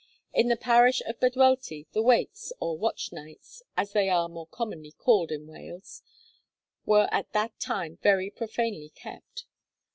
In 0.33 0.47
the 0.47 0.57
parish 0.57 1.03
of 1.05 1.19
Bedwellty, 1.19 1.85
the 1.91 2.01
wakes 2.01 2.51
or 2.59 2.75
watch 2.75 3.11
nights, 3.11 3.61
as 3.77 3.91
they 3.93 4.09
are 4.09 4.27
more 4.27 4.47
commonly 4.47 4.93
called 4.93 5.29
in 5.31 5.45
Wales 5.45 6.01
were 6.87 7.07
at 7.11 7.33
that 7.33 7.59
time 7.59 7.97
very 8.01 8.31
profanely 8.31 8.89
kept. 8.95 9.45